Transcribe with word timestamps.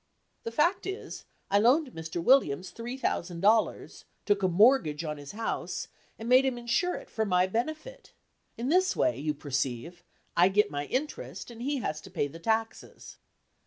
The 0.45 0.51
fact 0.51 0.87
is, 0.87 1.25
I 1.51 1.59
loaned 1.59 1.91
Mr. 1.93 2.23
Williams 2.23 2.71
three 2.71 2.97
thousand 2.97 3.41
dollars, 3.41 4.05
took 4.25 4.41
a 4.41 4.47
mortgage 4.47 5.03
on 5.03 5.17
his 5.17 5.33
house, 5.33 5.89
and 6.17 6.27
made 6.27 6.43
him 6.43 6.57
insure 6.57 6.95
it 6.95 7.07
for 7.07 7.23
my 7.23 7.45
benefit. 7.45 8.11
In 8.57 8.69
this 8.69 8.95
way, 8.95 9.19
you 9.19 9.35
perceive, 9.35 10.03
I 10.35 10.49
get 10.49 10.71
my 10.71 10.85
interest, 10.87 11.51
and 11.51 11.61
he 11.61 11.77
has 11.81 12.01
to 12.01 12.09
pay 12.09 12.27
the 12.27 12.39
taxes." 12.39 13.19